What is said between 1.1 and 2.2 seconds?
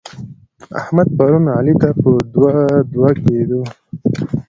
پرون علي ته په